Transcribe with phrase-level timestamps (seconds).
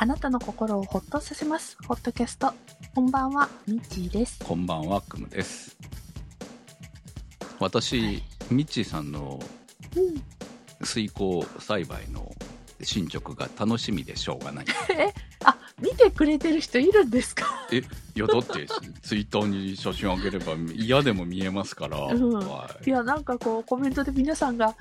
[0.00, 1.76] あなたの心をほっとさせます。
[1.86, 2.52] ホットキャスト。
[2.94, 4.38] こんばんは、みっちーです。
[4.44, 5.76] こんばんは、くむです。
[7.58, 9.40] 私、ミッチーさんの
[9.96, 10.86] うん。
[10.86, 12.30] 水耕栽培の
[12.84, 14.66] 進捗が楽しみでしょうがない。
[14.96, 15.12] え、
[15.44, 17.66] あ、見てくれてる人いるんですか？
[17.72, 17.82] え、い
[18.14, 18.68] や、だって、
[19.02, 21.98] ツイッターに写真あげれば嫌でも見えますから。
[21.98, 24.76] うんはいいや、なんかこう、コメントで皆さんが、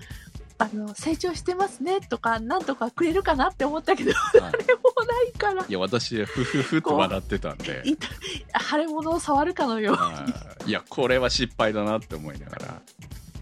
[0.60, 7.84] あの、成長してますねとか、なんとかくれるかなって思ったけど、はい あれもないから、いや、私、ふふふと笑ってたんで。
[8.70, 9.96] 腫れ物を触るかのよう。
[9.96, 10.25] は
[10.65, 12.82] いいや、これは失敗だなって思いながら。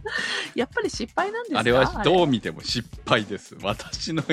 [0.53, 1.59] やっぱり失敗なんですか？
[1.59, 3.55] あれはどうう見ても失敗です。
[3.63, 4.23] 私の、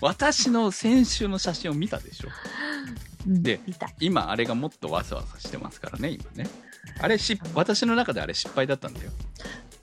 [0.00, 2.28] 私の先週の写真を見たでしょ？
[3.26, 3.88] で見た。
[4.00, 6.50] 今、あれがもっとわさわさしてますからね、今ね。
[7.00, 9.10] あれし、私の中であれ失敗だったんだよ。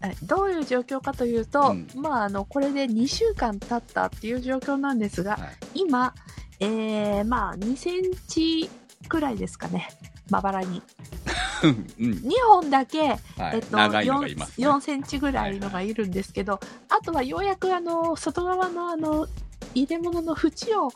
[0.02, 6.14] えどういう状況かというと、うんまあ、あの、これで2週間経ったっていう状況なんですが、はい今、
[6.60, 8.70] えー、まあ、2センチ
[9.08, 9.90] くらいですかね。
[10.30, 10.82] まばらに。
[11.64, 13.20] うん、2本だけ、はい
[13.56, 14.68] えっと、長いのがい 4, ます、ね。
[14.68, 19.28] 4センチぐらいのがいるんですけど、あとはようやくあの、外側のあの、
[19.74, 20.92] 入れ物の縁を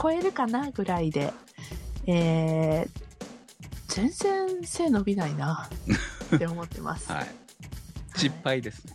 [0.00, 1.32] 超えるかなぐらいで、
[2.06, 3.08] えー、
[3.88, 5.68] 全然背伸びないな
[6.34, 7.10] って思ってます。
[7.12, 7.26] はい。
[8.18, 8.84] 失敗です。
[8.84, 8.92] ね。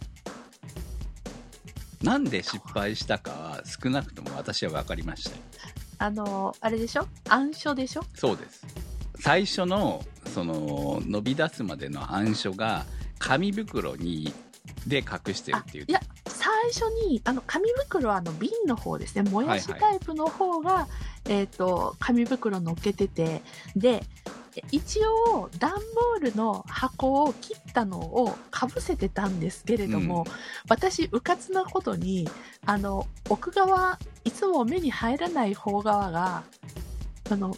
[2.01, 5.35] なんで失敗したかは少なくとも私は分かりましたよ。
[5.99, 7.07] あの、あれでしょ？
[7.29, 8.03] 暗所でしょ？
[8.13, 8.65] そうです。
[9.19, 12.85] 最初のその伸び出すまでの暗所が
[13.19, 14.33] 紙袋に
[14.85, 15.85] で隠してるっていう。
[15.87, 19.29] いや、最初に、あの、紙袋はあの瓶の方ですね。
[19.29, 20.87] もやしタイプの方が、
[21.29, 23.41] えっ、と、紙袋乗っけてて、
[23.77, 24.03] で、
[24.71, 30.25] 一応、段ボールの箱を切ったのをかぶせてたんですけれども、
[30.67, 32.29] 私、うかつなことに、
[32.65, 36.43] あの、奥側、いつも目に入らない方側が、
[37.29, 37.57] あの、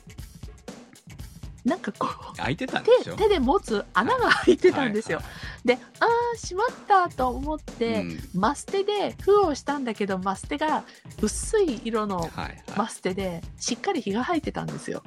[1.66, 5.18] なんかこう、開いてた手手で持つ穴が開いてたんですよ。
[5.20, 5.26] はい
[5.66, 8.20] で、あー、しまったと思って、はいうん。
[8.36, 10.84] マステで封をしたんだけど、マステが
[11.24, 12.64] 薄い色のはいはい。
[12.78, 15.02] マステで、しっかり火が入ってたんですよ。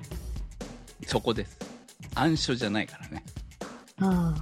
[1.07, 1.57] そこです
[2.21, 3.25] 暗所じゃないからね。
[4.01, 4.35] うん。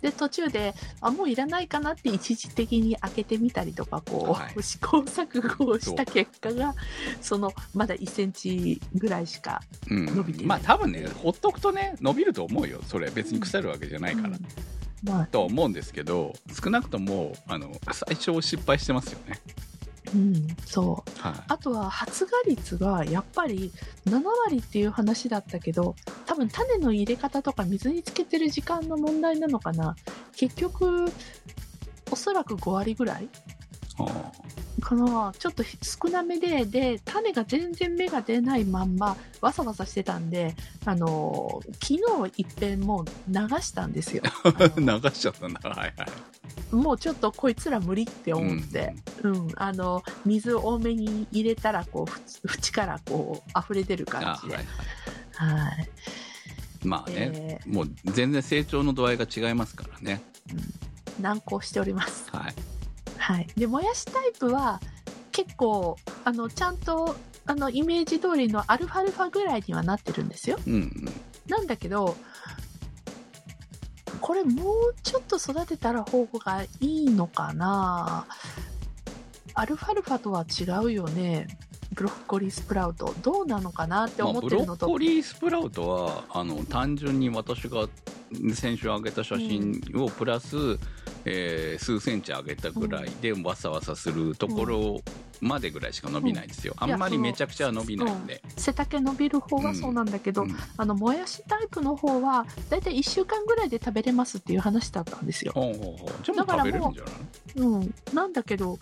[0.00, 4.62] で、途中で、あ、もういらないかなって一時的に開けてみたりとか、こう、はい。
[4.62, 6.74] 試行錯誤をした結果が、
[7.22, 9.62] その、まだ1センチぐらいしか。
[9.90, 10.06] うん。
[10.06, 10.46] 伸びてない。
[10.46, 12.80] まあ多分ねほっとくとね伸びると思うよ。
[12.86, 14.38] それ別に腐るわけじゃないから、うん。
[15.04, 16.32] まあ、とは思うんですけど
[16.62, 19.38] 少なくともあの最初失敗してますよね
[20.14, 21.20] うん、そう。
[21.20, 23.72] はいあとは発芽率がやっぱり
[24.06, 25.94] 7割っていう話だったけど
[26.26, 29.96] 多分種の入れ方とか水につけてる時間の問題なのかな
[30.36, 31.06] 結局
[32.10, 33.28] おそらく5割ぐらい
[33.98, 34.32] あ
[34.80, 41.98] かなちょっと少なめでで種が全然芽が出ないまんまわさわさしてたんであの昨日
[42.36, 44.22] いっぺんもう流したんですよ。
[44.76, 45.70] 流しちゃったんだ。
[45.70, 46.04] はいは
[46.72, 46.74] い。
[46.74, 54.56] もうちょっとこいつら無理って思って、うん、あの、水多めに入れたら、こう、縁からこう、溢れ出る感じで。
[54.56, 55.88] あはいははい。
[56.84, 56.86] い。
[56.86, 60.22] まあね、えもう全然成長の度合いが違いますからね。
[61.20, 62.28] 難航しております。
[62.30, 62.73] はい
[63.24, 63.46] はい。
[63.56, 64.82] で、もやしタイプは、
[65.32, 70.58] 結構、あの、ちゃんと、あの、イメージ通りのアルファルファぐらいにはなってるんですよ。
[70.66, 70.90] うんうん
[71.46, 72.16] なんだけど、
[74.20, 78.26] これもうちょっと育てたら方がいいのかな
[79.52, 81.46] アルファルファとは違うよね。
[81.92, 83.14] ブロッコリースプラウト。
[83.22, 84.86] どうなのかなってまあ、思っブてるのと。
[84.86, 87.88] ロッコリースプラウトはあの単純に私が
[88.54, 90.78] 先週上げた写真をプラス、
[91.24, 95.00] えー数センチ上げたぐらいでわさわさするところ
[95.40, 96.92] までぐらいしか伸びないですよ、うん。
[96.92, 98.12] あんまりめちゃくちゃ伸びない。
[98.12, 100.56] んで、背丈伸びる方はそうなんだけど、うん。
[100.76, 105.52] あの、もやしタイプの方は、だいたい1週間ぐらいで食べれますっていう話だったんですよ。
[105.54, 106.24] ほうほうほう。
[106.24, 107.14] じゃあもう食べれるんじゃない？
[107.56, 107.94] うん。
[108.14, 108.78] なんだけど、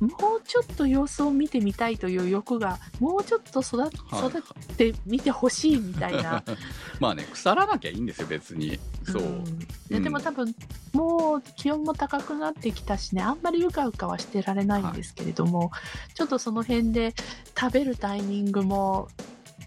[0.00, 6.42] もうちょっと様子を見てみたいという欲が、もうちょっと育ってみてほしいみたいな。
[7.00, 8.78] まあね腐らなきゃいいんですよ別に。
[9.04, 10.02] そう、うん。
[10.02, 10.54] でも多分、
[10.92, 15.70] もう気温も高くなってきたしね、あんまりうかうかはしてられないんですけれども、
[16.14, 17.14] ちょっとその辺で
[17.58, 19.08] 食べるタイミングも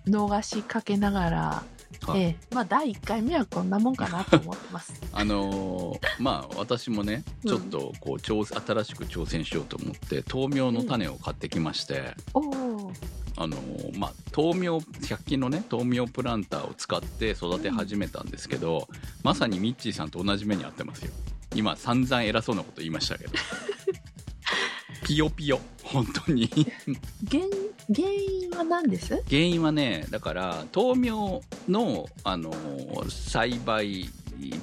[0.07, 1.63] 逃しかけながら、
[2.05, 4.93] はいええ、まあ第1回目はこんなもんかなと思ってます。
[5.11, 7.49] あのーまあ私もねうん。
[7.49, 12.91] ちょっとこう挑新しく挑戦しようと思って豆苗の種を買ってきまして、おお、
[13.37, 18.87] あのーまあ豆苗100均のね豆苗プランターを使って育て始めたんですけど、
[19.23, 21.11] まさにミッチーさんと同じ目に遭ってますよ。
[21.55, 23.33] 今散々偉そうなこと言いましたけど。
[25.05, 25.59] ピヨピヨ。
[25.83, 26.43] 本当に。
[27.23, 27.41] 現
[27.93, 29.23] 原因は何です？
[29.27, 32.53] 原因はねだから豆苗の、あの
[33.09, 34.09] 栽培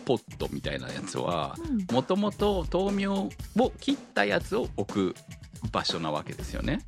[0.05, 1.95] ポットみたいなやつはうん。
[1.95, 3.29] もともと豆苗
[3.59, 5.15] を切ったやつを置く
[5.73, 6.81] 場所なわけですよね。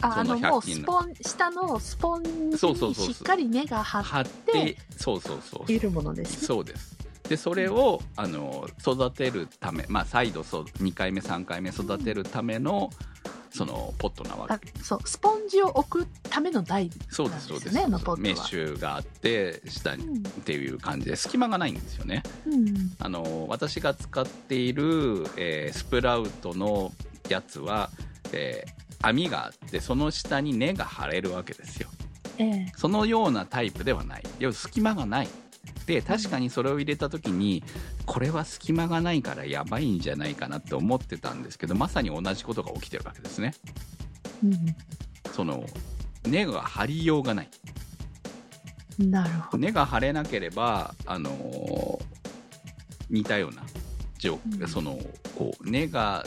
[0.00, 0.82] ああのもう100均の。
[0.82, 2.66] スポン下のスポンにし
[3.12, 6.40] っかり根が張ってそうそうそうているものです。
[6.40, 6.46] ね。
[6.46, 6.96] そうです。
[7.28, 12.90] でそれをあの育てるため、まあ、再度そ2回目3回目育てるための
[13.52, 14.54] そのポットなわけ。
[14.54, 17.74] あそうスポンジを置くための台そうですそうです。
[17.74, 20.16] メッシュがあって下にうん。
[20.18, 22.22] っていう感じで隙間がないんですよね。
[22.46, 22.92] うん。
[22.98, 26.92] あの私が使っている、えースプラウトの
[27.28, 27.90] やつは、
[28.32, 31.88] えー網があってその下に根が張れるわけですよ。
[32.38, 32.72] ええ。
[32.76, 34.22] そのようなタイプではない。
[34.38, 35.28] 要は隙間がない
[35.86, 37.62] で確かにそれを入れた時に
[38.06, 43.54] これは隙間がないからやばいんじゃないかなって思ってたんですけどまさに同じことが起きてるわけですね。
[45.32, 45.64] その
[46.24, 47.48] 根が張りようがない。
[49.00, 49.58] うん、なるほど。
[49.58, 52.12] 根が張れなければあのー
[53.12, 53.62] 似たような
[54.18, 54.68] 状うん。
[54.68, 54.98] その
[55.36, 56.24] こう根が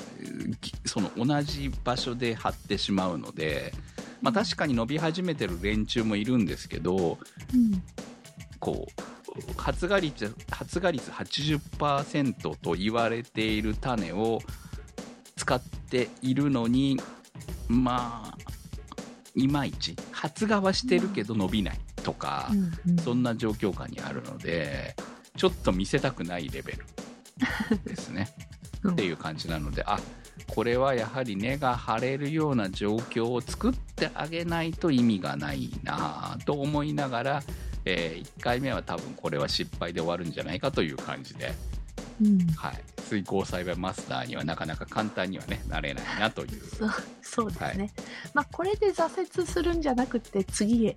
[0.85, 3.73] その同じ場所で張ってしまうので、
[4.21, 7.17] まあ、確かに伸び始めてる連中もいるんですけど
[7.53, 7.83] うん。
[8.59, 9.14] こう
[9.57, 14.39] 発芽率発芽率80%と言われている種を
[15.35, 16.99] 使っているのに
[17.67, 18.37] まあ
[19.35, 22.97] いまいち発芽はしてるけど伸びないとか、うんうん。
[22.99, 24.95] そんな状況下にあるので
[25.35, 26.85] ちょっと見せたくないレベル
[27.83, 28.33] ですね。
[28.83, 28.89] う。
[28.89, 29.99] んっていう感じなのであ
[30.47, 37.43] これはやはり根が張れるような状況を作ってあげないと意味がないなと思いながら、
[37.85, 41.53] え1回目は多分これは失敗で終わるんじゃないかという感じで、
[42.21, 42.47] うん。
[42.55, 46.61] はい、水耕栽培マスターにはなかなか簡単にはねなれないなという。
[47.21, 47.91] そうですね、はい。
[48.33, 50.95] まあこれで挫折するんじゃなくて次へ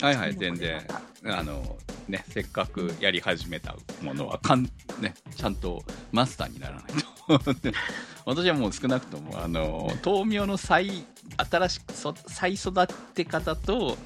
[0.00, 0.86] はいはい全然。
[1.24, 1.76] あの
[2.08, 4.64] ねせっかくやり始めたものはかん、
[5.00, 5.82] ね、ちゃんと
[6.12, 7.06] マスターにならないと。
[8.24, 11.04] 私はもう少なくともあの豆苗の再
[11.36, 13.98] 新しくそ再育て方と、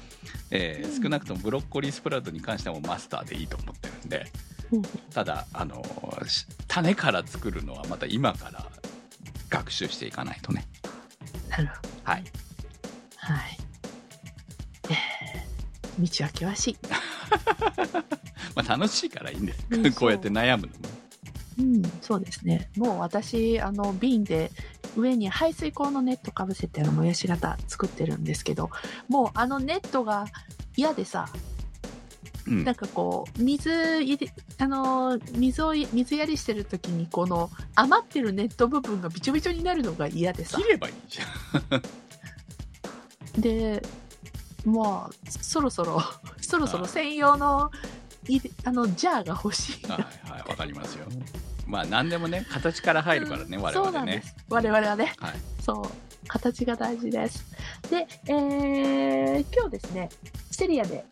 [0.49, 4.31] えーうん少なくともブロッコリースプラウトに関してはもうマスターでいいと思ってるんで。
[4.71, 4.81] うん
[5.13, 5.83] ただあの
[6.27, 8.71] し種から作るのはまた今から
[9.49, 10.65] 学習していかないとね。
[12.03, 12.23] はい。
[13.17, 13.70] はい、えー
[16.01, 16.77] 道は険しい、
[18.55, 19.65] まあ楽しいからいいんです。
[19.69, 21.01] うんこうやって悩むのも。
[21.59, 22.69] うん、そうですね。
[22.75, 24.51] もう私あの瓶で
[24.95, 28.69] 上に排水口のネットかぶせてあのもやし型作ってるんですけど
[29.07, 30.25] もうあのネットが
[30.75, 31.29] 嫌でさ
[32.47, 32.65] うん。
[32.65, 40.57] なんかこう水入れあの水を水やりしてる時にこの余ってるネット部分がびちょびちょになるのが嫌でさ。
[40.57, 41.77] 切ればいいじゃ
[43.37, 43.41] ん。
[43.41, 43.81] で
[44.65, 46.01] まあそろそろ
[46.41, 47.71] そろそろ専用の
[48.27, 49.87] いれあのジャーが欲しい。
[49.87, 51.05] なはいはい、わかりますよ。
[51.65, 53.73] まあ何でもね、形から入るからね、我々ね。
[53.73, 54.21] そうなんで。
[54.21, 54.35] す。
[54.49, 55.13] 我々はね。
[55.17, 55.33] はい。
[55.59, 57.45] そう形が大事です。
[57.89, 60.09] で、えー今日ですね
[60.51, 61.03] セリアで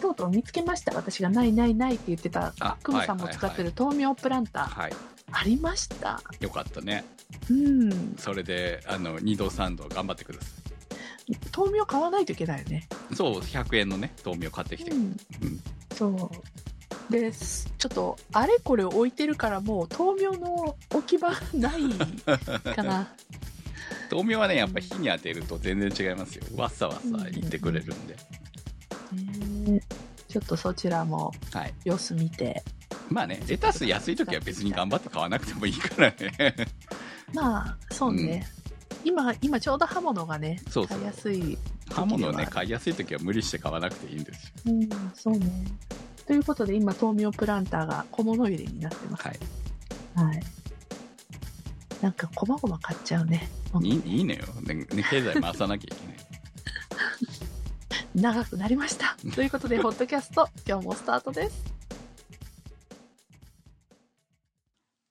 [0.00, 0.94] とうとう見つけました。
[0.94, 4.92] 私がないないないって言ってたあクムさんも使ってる豆苗プランター、はい。
[5.30, 6.20] ありました。
[6.40, 7.04] よかったね。
[7.50, 8.14] うん。
[8.16, 10.46] それで、あの、2度3度頑張ってくださ
[11.56, 13.14] 豆苗買わないといけないよねい。
[13.14, 14.90] そう、100円のね、豆苗買ってきて。
[14.90, 15.60] うんうん
[15.94, 21.82] そうですちょっとあれこれ置いてるからもう豆苗の置き場がない
[22.76, 23.08] かな
[24.12, 26.44] 豆苗はね、やっぱ火に当てると全然違いますよ。
[26.56, 28.16] わっさわっさ言ってくれるんで。
[29.72, 29.80] ね
[30.28, 31.74] ちょっとそちらもはい。
[31.84, 32.62] 様子見て
[33.10, 36.54] まあね、レタス安い時は別に頑張って買わなくてもいいからね。
[37.32, 38.46] まあそうね、
[39.04, 41.58] 今今ちょうど刃物がねそうそう買いやすい
[41.90, 44.52] 刃物をね、買いやすい時は無理して買わなくていいんですよ。
[44.66, 45.50] うんそうね
[46.26, 49.38] ということで今豆苗プランターが小物入れになってますはい。
[50.14, 50.42] はい
[52.02, 53.48] なんかこまごま買っちゃうね
[53.82, 54.86] いいいいのよ、ねね。
[55.10, 56.16] 経済回さなきゃいけない。
[58.14, 61.64] 長くなりました ということでポッドキャスト今日もスタートです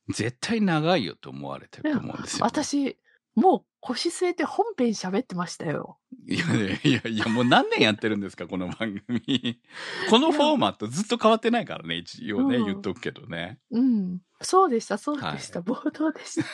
[0.10, 2.46] 絶対長いよと思われてると思うんですよ。
[2.46, 2.98] 私
[3.38, 6.00] もう腰据えて本編喋ってましたよ。
[6.28, 6.46] いや
[6.84, 9.62] いやいや、もう何年やってるんですか、この番組。
[10.10, 12.66] このフォーマットずっと変わってないからね、一応ね、うん。
[12.66, 13.60] 言っとくけどね。
[13.70, 14.22] うん。
[14.42, 16.48] そうでしたそうでした、は冒頭でした。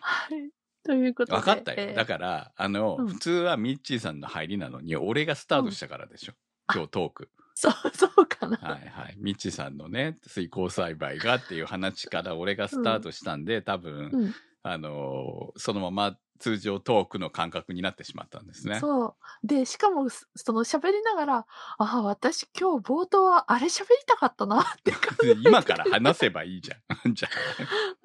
[0.00, 0.50] はい。
[0.82, 1.76] ということで分かったよ。
[1.78, 1.94] えー。
[1.94, 3.06] だから、あの、うん。
[3.06, 6.32] 普通はミッチーさんの入りなのに、俺がスタートしたからでしょ。
[6.70, 6.74] うん。
[6.74, 7.30] 今日トーク。
[7.68, 9.14] そう そうかな、はいはい。
[9.18, 18.78] ミッチーさんのね、水耕栽培がっていう話から俺がスタートしたんで、多分、うんあの、そのまま通常トークの感覚になってしまったんですね。
[18.78, 19.46] そう。
[19.46, 21.46] で、しかも、そその喋りながら、あ
[21.78, 27.14] あ、私今日冒頭はあれ喋りたかったな って考えて今から話せばいいじゃん。
[27.14, 27.28] じゃ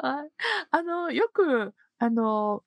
[0.08, 0.30] はい
[0.72, 2.64] あの、よく、あの、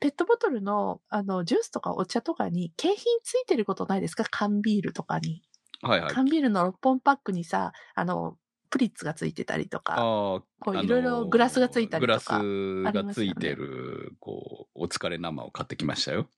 [0.00, 4.24] ペットボトルの、あの、ジュースとかお茶とかに景品ついてることないですか？
[4.28, 5.44] 缶ビールとかに。
[5.82, 5.88] あ。
[5.88, 6.14] はいはい。
[6.14, 8.38] 缶ビールの6本パックにさ、あの、
[8.70, 9.96] プリッツがついてたりとか。
[9.98, 9.98] あ
[10.60, 16.28] こういろいろグラスがついたりとかグラスがついてる、こう、お疲れ生を買ってきましたよ。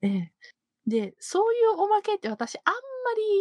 [0.00, 0.32] ええ
[0.86, 2.78] で、そういうおまけって私あんま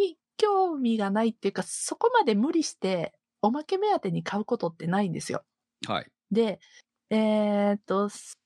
[0.06, 5.44] り興味がないっていうか、そこまで無理しておまけ目当てに買うことってないんですよ。
[5.88, 6.08] はい。
[6.32, 6.60] で、
[7.10, 8.40] えーっと、す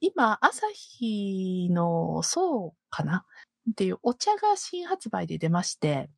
[0.00, 3.24] 今、朝日のそうかな？
[3.70, 6.10] っていうお茶が新発売で出まして、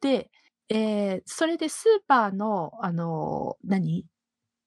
[0.00, 0.30] で、
[0.68, 4.06] えーそれでスーパーの、あの、何？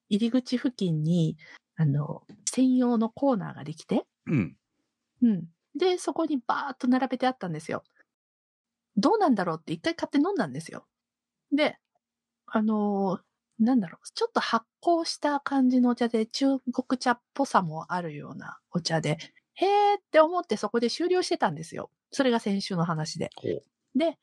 [0.10, 1.38] 入り口付近に、
[1.76, 4.58] あの、専用のコーナーができて、うん。
[5.22, 5.46] うん。
[5.76, 7.84] で、そこにバーッと並べてあったんですよ。
[8.98, 10.86] どうなんだろうって一回買って飲んだんですよ。
[11.52, 11.78] で、
[12.48, 19.18] あのーなんだろう、ちょっと発酵した感じのお茶で中国茶っぽさもあるようなお茶で、
[19.54, 21.92] へーって思ってそこで終了してたんですよ。
[22.12, 23.30] それが先週の話で。
[23.96, 24.18] で、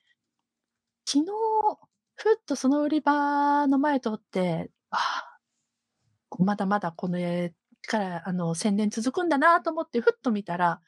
[1.11, 1.33] 昨日、
[2.17, 5.39] ふっとその売り場の前通って、ああ
[6.39, 7.55] まだまだこの絵
[7.87, 10.83] から、あの、宣伝続くんだなと思って、ふっと見たら、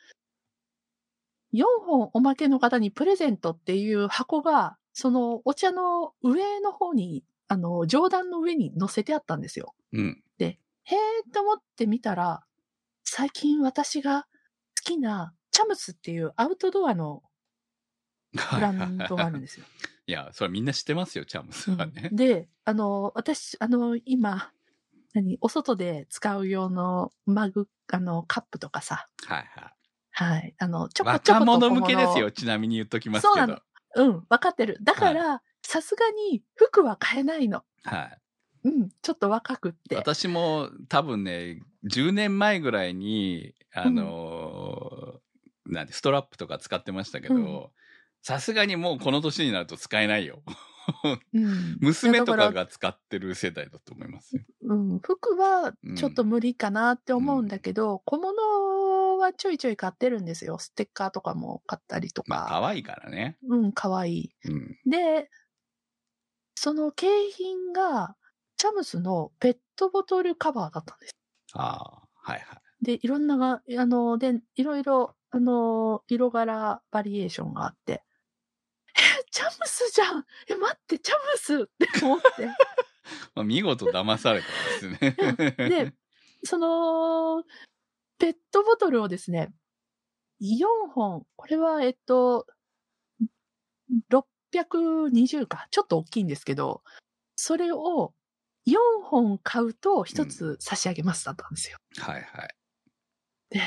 [1.54, 9.74] 4本おまけの方にプレゼントっていう箱が、そのお茶の上の方に、あの、上段の上に載せてあったんですよ。
[9.92, 10.22] うん。
[10.84, 12.44] へーって思ってみたら、
[13.04, 14.28] 最近私が好
[14.84, 17.22] きなチャムスっていうアウトドアの
[18.32, 19.66] ブランドがあるんですよ。
[20.10, 22.08] いや、それはみんな知ってますよ、チャムスはね。
[22.10, 24.50] で、あの、私、あの、今、
[25.14, 29.74] 何、お外で使う用のマグ、あの、カップとかさ、はいはい。
[30.10, 33.58] はい、あの、ちょこちょこ若と者向けですよ、小ちなみに言っときますそうなの。
[33.94, 34.78] うん、わかってる。
[34.82, 37.62] だから、さすがに服は買えないの。
[37.84, 38.18] はい。
[38.64, 39.94] うん、ちょっと若くって。
[39.94, 47.70] 私も多分ね、10年前ぐらいに、あのーなんで、ストラップとか使ってましたけうんど、
[48.22, 50.42] さすがにもうこの年になると使えないよ。
[51.32, 54.42] うん、 娘とだからが使ってる世代だと思いますよ。
[54.62, 60.58] うん、服はちょっと無理かなって思うんだけど、小物はちょいちょい買ってるんですよ。
[60.58, 62.48] ステッカーとかも買ったりとまあ、か。
[62.60, 63.38] 可愛いからね。
[63.48, 64.34] うん、かわいい。
[64.44, 64.78] うん。
[64.90, 65.30] で、
[66.54, 68.16] その景品が、
[68.56, 71.14] チャムスのペットボトルカバーだったんです。
[71.54, 72.84] ああ、はいはい。
[72.84, 78.02] で、いろんなが、あの、で、いろいろ、あの、色柄バリエーションがあって、え、
[79.30, 82.46] チャムスじゃんえ、待って、チャムスって思って。
[83.34, 84.46] まあ、見事騙された
[84.86, 85.68] んですね。
[85.68, 85.94] で、
[86.44, 87.44] その、
[88.18, 89.52] ペットボトルをですね、
[90.40, 92.46] 4本、これは、えっと、
[94.10, 96.82] 620か、ちょっと大きいんですけど、
[97.36, 98.14] それを
[98.66, 101.78] 4本買うと1つ差し上げますだったんですよ。
[101.98, 102.54] はいはい。
[103.50, 103.60] で、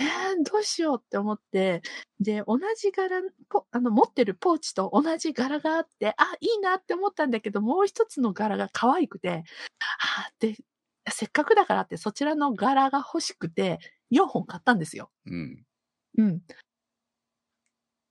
[0.00, 1.82] えー、どうしようって思って、
[2.20, 9.44] で、同じ柄、ポあの、持ってるポーチと同じ柄があって、あ、いいなって思ったんだけど、もう一つの柄が可愛くて、
[9.80, 10.56] あで、
[11.10, 13.78] せっかくだからってそちらの柄が欲しくて、
[14.10, 15.10] 4本買ったんですよ。
[15.26, 15.64] うん。
[16.18, 16.42] うん。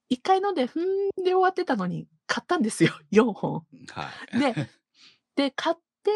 [0.09, 3.65] 一回飲んで、ふーんで終わってたのに、買ったんですよ、 4本。
[3.89, 4.39] はい。
[4.39, 4.69] で、
[5.35, 6.11] で、買って、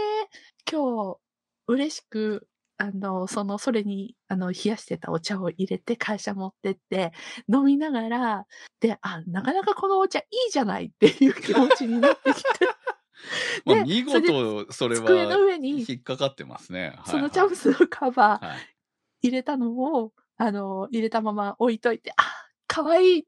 [0.70, 1.20] 今日、
[1.68, 2.48] 嬉しく、
[2.82, 7.12] あの、その、それに、あの、冷やしてたお茶を入れて会社持ってって、
[7.48, 8.46] 飲みながら、
[8.80, 12.50] で、あ、なかなかこのお茶いいじゃないっていう気持ちになってきて、
[13.66, 16.98] まあ、で見事、それは、机の上に引っかかってますね。
[17.06, 18.58] そのチャムスのカバーはい。
[19.22, 22.24] 入れたのを、あの、入れたまま置いといて、あ、
[22.66, 23.28] かわいい。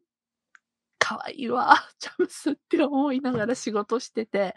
[0.97, 4.55] かわいいわ、チャムスって思いながら仕事してて。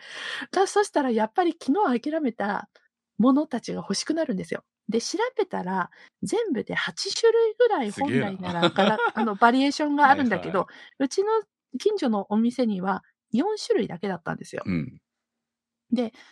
[0.52, 2.70] だそしたらやっぱり昨日諦めた
[3.18, 4.64] ものたちが欲しくなるんですよ。
[4.88, 5.90] で、調べたら、
[6.22, 11.30] 全部で8種類ぐらい本来なら柄あの、バリエーションがあるんだけど、はうちの
[11.78, 13.02] 近所のお店には
[13.32, 14.62] 4種類だけだったんですよ。
[14.64, 14.98] うん。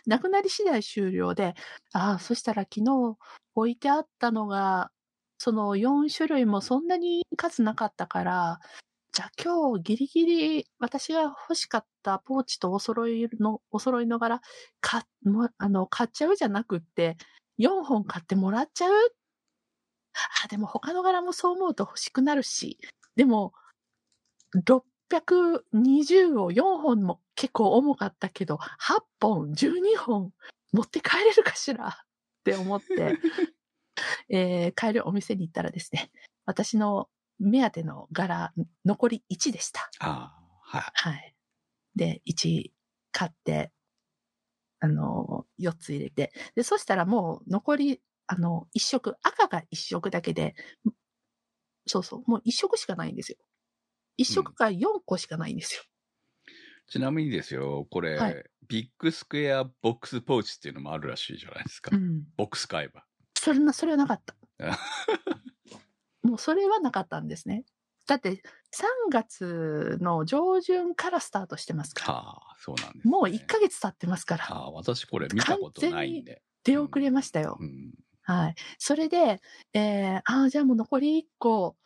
[0.05, 1.55] なくなり次第終了で、
[1.93, 3.17] ああ、そしたら昨日
[3.55, 4.91] 置いてあったのが、
[5.37, 8.59] その4種類もそんなに数なかったから、
[9.11, 14.41] じゃあ今日ギリギリ私が欲しかったポーチとお揃いの、お揃いの柄、
[14.81, 17.15] か、もあの、買っちゃうじゃなくって、
[17.57, 18.91] 4本買ってもらっちゃう？
[20.43, 22.79] あ、でも他の柄もそう思うと欲しくなるし、
[23.15, 23.53] でも、
[24.53, 30.31] 620を4本も結構重かったけど、8本、12本
[30.71, 31.87] 持って帰れるかしら？
[31.87, 31.91] っ
[32.43, 33.17] て思って。
[34.29, 36.11] えー帰るお店に行ったらですね、
[36.45, 37.09] 私の
[37.39, 38.53] 目当ての柄、
[38.85, 39.89] 残り1でした。
[39.99, 40.83] ああ、はい。
[40.93, 41.35] はい。
[41.95, 42.71] で、1
[43.11, 43.71] 買って、
[44.85, 46.31] あの、4つ入れて。
[46.55, 50.55] で、そしたらもう残り、あの、1色、赤が1色だけで、
[51.87, 53.37] そうそう、もう1色しかないんですよ。
[54.17, 55.83] 1色が4個しかないんですよ。
[56.87, 61.95] ちなみにですよ、これ、はいビッグスクエアボックスポーチっていうのもあるらしいじゃないですか。
[61.95, 62.23] うん。
[62.35, 63.05] ボックス買えば。
[63.37, 64.79] それな、それはなかったあ。
[66.23, 67.63] もうそれはなかったんですね。
[68.07, 68.39] だって、3
[69.09, 72.13] 月の上旬からスタートしてますから。
[72.13, 73.11] はあ、そうなんです、ね。
[73.11, 74.45] もう1ヶ月経ってますから。
[74.45, 76.41] はあ、私これ見たことないんで。
[76.63, 77.57] 出遅れましたよ。
[77.59, 77.93] うん。
[78.23, 78.55] はい。
[78.77, 79.41] それで、
[79.73, 81.77] えー、ああ、じゃあもう残り1個、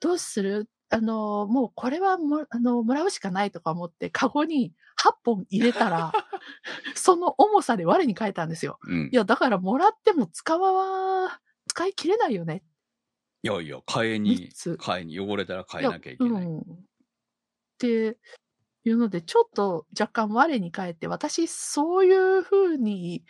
[0.00, 0.68] どうする？
[0.90, 6.12] あの、もうこれはも、あの、もらうしかないとか思って、カゴに8本入れたら、
[6.94, 8.78] その重さで我に返ったんですよ。
[8.86, 9.08] うん。
[9.10, 12.62] いや、だからもらっても使わ、使い切れないよね。
[13.42, 16.44] いやいや、替えに替えに汚れたら変えなきゃいけない。
[16.44, 16.58] うん。
[16.60, 16.64] っ
[17.78, 18.16] て
[18.84, 23.24] いうので、ちょっと若干我に返って、私、そういう風に、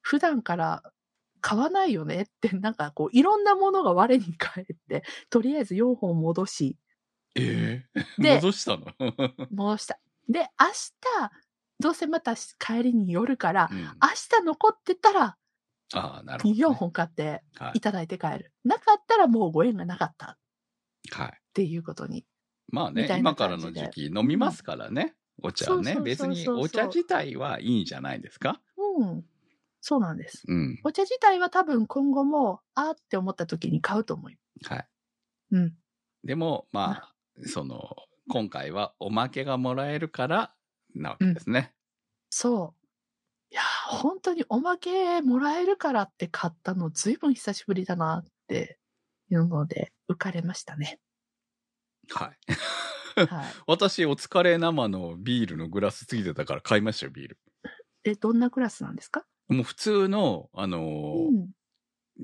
[0.00, 0.82] 普段から
[1.40, 6.76] 買わないよねって、なんかこう、いろんなものが我に返って、とりあえず4本戻し、
[7.34, 8.86] ええで戻したの？
[9.50, 9.98] 戻した。
[10.28, 11.30] で、明日、
[11.80, 13.88] どうせまた帰りに寄るから、うん明
[14.40, 15.36] 日残ってたら
[15.94, 16.60] ああ、なるほど、ね。
[16.60, 18.52] 4本買ってはいいただいて帰る。
[18.64, 20.38] なかったらもうご縁がなかったっ
[21.10, 21.40] はい。
[21.54, 22.26] ていうことに。
[22.70, 28.60] まあね今からの時期飲みますからね、お茶はねそうそうそうそう別にお茶自体はいいんじゃないですか？
[28.76, 29.24] うん。
[29.80, 30.42] そうなんです。
[30.48, 34.32] うんお茶自体は多分今後も、あーって思った時に買うと思う。
[34.66, 34.88] はい
[35.52, 35.74] うん。
[36.24, 37.14] でもまあ
[37.46, 37.96] その
[38.28, 40.54] 今回はおまけがもらえるから
[40.94, 41.72] なわけですね、
[42.28, 42.77] そう。
[42.77, 42.77] いやー、
[43.90, 48.78] 本当におまけもらえるからって買ったのずいぶん久しぶりだなって
[49.30, 51.00] いうので浮かれましたね。
[52.10, 52.52] はい
[53.24, 53.52] はい。
[53.66, 57.38] 私お疲れ生のビールのグラスついてたから買いましたよビール
[58.04, 59.24] え、どんなクラスなんですか？
[59.48, 61.50] もう普通のあのーうん。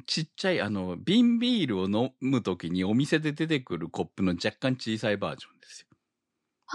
[0.07, 5.88] ちっちゃいあの瓶ビールを飲む時にお店で出てくるコップの若干小さいバージョンですよ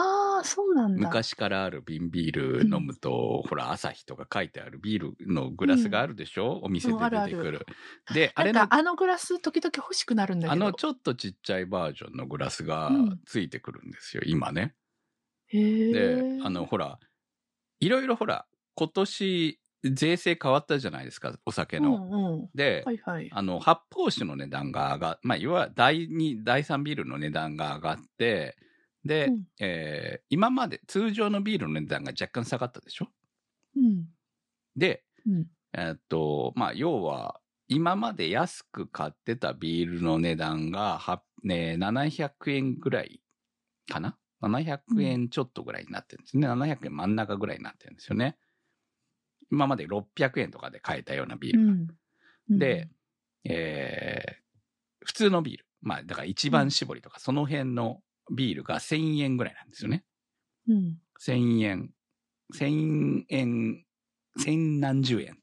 [0.02, 1.02] ああ、そうなんだ。
[1.02, 7.66] 昔からある瓶ビール飲むと、ほら、朝日とか書いてあるビールのグラスがあるでしょ、お店で出てくる。
[8.14, 10.66] で、あれのあのグラス時々欲しくなるんだけど。
[10.66, 14.76] あのちょっとちっちゃいバージョンのグラスがうんついてくるんですよ、今ね。
[15.52, 17.00] で、あの、ほら、
[17.80, 21.92] いろいろほら、今年、税制変わったじゃないですか、お酒うんの。
[21.96, 22.50] うん。
[22.54, 23.30] で、はいはい。
[23.32, 28.58] あの、発泡酒の値段が上がっ、まあ、要は第2、第3ビールの値段が上がって、
[29.06, 33.08] で、うんえー今まで通常のビールの値段が若干下がったでしょ？
[33.76, 34.06] うん。
[34.76, 35.48] で、うん。
[35.74, 43.22] えっと、まあ、要は、今まで安く買ってたビールの値段が、はね、700円ぐらい
[43.88, 46.48] かな ?700 円ちょっとぐらいになってるんですね。
[46.48, 48.38] 700円真ん中ぐらいになってるんですよね。
[49.52, 51.74] 今まで600円とかで買えたようなビールが。
[52.50, 52.60] うん。
[52.60, 52.90] で、
[53.46, 54.40] えー
[55.06, 55.66] 普通のビール。
[55.82, 60.04] まあ、だから一番搾りとか、その辺のビールが1000円ぐらいなんですよね。
[60.68, 60.98] うん。
[61.20, 61.94] 1000円。
[62.56, 63.86] 1000円、
[64.38, 65.38] 千何十円。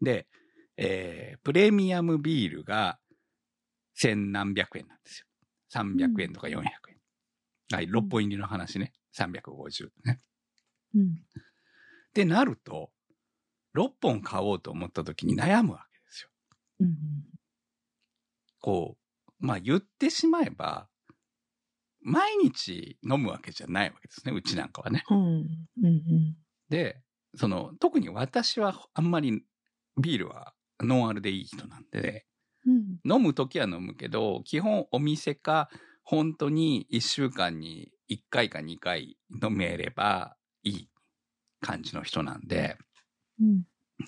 [0.00, 0.26] で、
[0.76, 2.98] えープレミアムビールが
[3.94, 5.26] 千何百円なんですよ。
[5.72, 6.64] 300円とか400円。
[7.72, 8.92] はい、6本入りの話ね。
[9.16, 10.20] 350ね。
[10.94, 11.02] うん。
[11.02, 12.90] ってなると、
[13.76, 16.30] 6本買おうと思った時に悩むわけですよ。
[16.80, 16.94] うん。
[18.60, 20.89] こう、まあ言ってしまえば、
[22.02, 24.32] 毎日飲むわけじゃないわけですね。
[24.32, 25.04] うちなんかはね。
[25.10, 25.18] うん。
[25.18, 25.46] うん。
[25.82, 26.36] うん。
[26.68, 27.02] で、
[27.34, 29.44] その、特に私はあんまり
[30.00, 32.26] ビールはノンアルでいい人なんで、
[32.66, 33.12] うん。
[33.12, 35.68] 飲むときは飲むけど、基本お店か、
[36.02, 40.90] 本当に1週間に1回か2回飲めればいい
[41.60, 42.76] 感じの人なんで、
[43.40, 43.62] うん。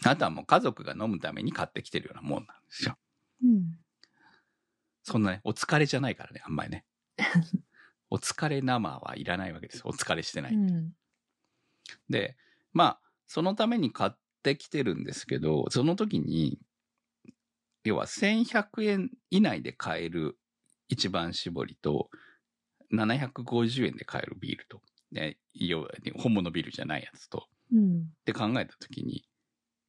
[0.04, 2.96] あとはもう家族が飲むために買ってきてるようなもんなんですよ。
[3.42, 3.78] うん。
[5.04, 6.84] そんなね、お疲れじゃないからね、あんまりね。
[8.12, 9.84] お疲れ生はいらないわけですよ。
[9.86, 10.54] お疲れしてない。
[10.54, 10.92] うん。
[12.10, 12.36] で、
[12.74, 14.10] まあ、そのために買っ
[14.42, 16.58] てきてるんですけど、その時に、
[17.84, 20.36] 要は1100円以内で買える
[20.88, 22.10] 一番搾りと、
[22.92, 28.00] 750円で買えるビールと、ね、要は本物ビールじゃないやつと、うん。
[28.00, 29.24] って考えた時に、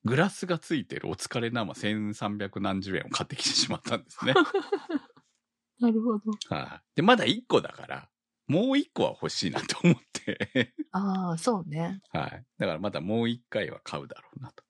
[0.05, 4.33] グラスがついてるお疲れ生1300何十円を買ってきてしまったんですね。
[5.81, 6.31] なるほど。
[6.47, 6.95] はい。
[6.95, 8.09] で、まだ1個だから、
[8.47, 12.01] もう1個は欲しいなと思って、 ああ、そうね。
[12.12, 12.45] はい。
[12.58, 14.63] だからまたもう1回は買うだろうなと。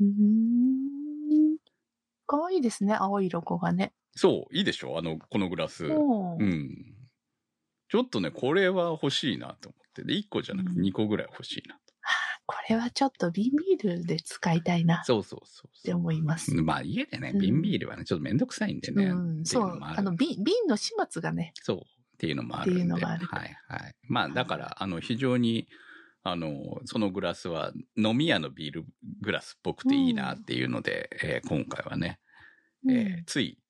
[0.00, 1.58] うーん。
[2.26, 3.92] かわいいですね、青いロゴがね。
[4.14, 4.98] そう、いいでしょ？
[4.98, 5.86] あの、このグラス。
[5.86, 6.94] うん。
[7.88, 10.04] ちょっとね、これは欲しいなと思って。
[10.04, 11.80] で、1個じゃなくてうん2個ぐらい欲しいなと。
[12.50, 16.54] これはちょっと瓶ビールで使いたいなっそうそうそうて思います。
[16.54, 19.04] まあ、家でね、うん瓶ビールはね、ちょっとめんどくさいんでね。
[19.06, 19.78] うん、そう。
[19.82, 21.52] あの、瓶、瓶の始末がね。
[21.56, 21.82] そう。
[22.18, 22.80] っていうのもあるんで。
[22.80, 23.94] っていうのがあるはいはい。
[24.08, 25.68] まあ、だから、あの、非常に、
[26.24, 28.86] あの、そのグラスは飲み屋のビール
[29.20, 32.18] グラスっぽくていいなっていうので、えー今回はね、
[32.84, 33.60] うんえーつい、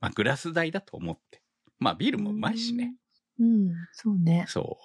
[0.00, 1.42] まあ、グラス代だと思って。
[1.78, 2.94] まあ、ビールもうまいしね。。
[3.38, 4.46] うん、そうね。
[4.48, 4.78] そ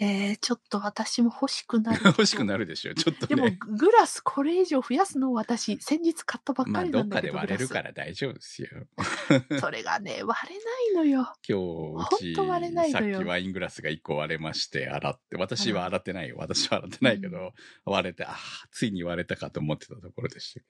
[0.00, 1.94] えー、ちょっと私も欲しくなう。
[1.94, 2.00] る。
[2.06, 3.58] 欲しくなるでしょ、ちょっとでも、ね。
[3.58, 7.32] グラスこれ以上増やすのを私、先日買ったばっまあ、かりどっかなんだけど。
[7.32, 8.68] で割れるかグら大丈夫ですよ。
[9.60, 11.34] それがね、割れないのよ。
[11.48, 16.36] 今日、うち、割れないさっのよきワイングラスが一個割れまして、洗って、私は洗ってないよ。
[16.38, 17.52] 私は洗ってないけど、
[17.84, 18.36] 割れて、ああ、
[18.70, 20.66] ついに割れたかと思ってたところでしたけ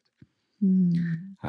[0.62, 0.90] うん。
[0.90, 0.98] ど。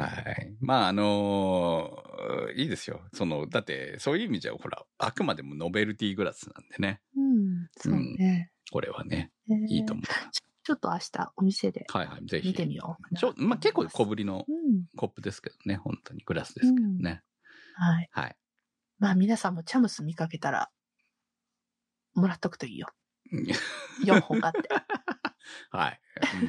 [0.00, 0.56] はい。
[0.60, 3.00] まあ、あのーいいですよ。
[3.12, 7.00] その、だって、そういう意味じゃ、ほら、あくまでもノベルティグラスなんでね。
[7.16, 8.50] うん、そうね。
[8.70, 10.04] これはね、えーいいと思う。
[10.32, 12.48] ちちょっと明日お店ではいはい、ぜひ。
[12.48, 14.84] 見てみようかなちょまあ、結構小ぶりのうん。
[14.96, 17.22] コップですけどね、本当にグラスですけどね。
[17.76, 18.08] はい。
[18.12, 18.36] はい。
[18.98, 20.70] まあ皆さんもチャムス見かけたら、
[22.14, 22.88] もらっとくといいよ。
[24.04, 24.68] 4本買って。
[25.70, 26.00] はい。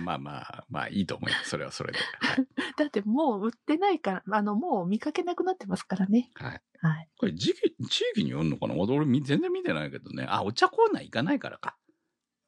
[0.04, 1.50] まあまあ、まあいいと思います。
[1.52, 2.00] それはそれで。
[2.20, 2.48] はい。
[2.78, 6.32] だってもう売ってないから、あの、もう見かけなくなってますからね。
[6.36, 6.62] はい。
[6.80, 7.10] はい。
[7.18, 8.76] これ時期、地域によるのかな？
[8.76, 10.26] 俺み全然見てないけどね。
[10.28, 11.78] あ、お茶コーナー行かないからか。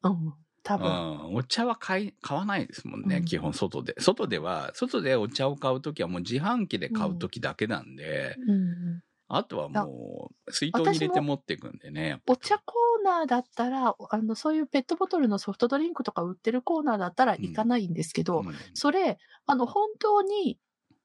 [0.02, 0.34] うん。
[0.62, 0.88] 多う分。
[0.88, 1.34] ん。
[1.34, 3.18] お茶は買い、買わないですもんね。
[3.18, 3.94] うん基本外で。
[4.00, 8.54] 外では、外でお茶を買うときはもう自販機で買うときだけなんで、うんう
[9.00, 9.02] ん。
[9.28, 12.20] あとはもう、水筒に入れて持っていくんでね。
[12.26, 20.58] お茶コーナーだったら、あの、そういうペットボトルのソフトドリンクとか売ってるコーナーだったら行かないんですけど、うんそれ、あの、本当に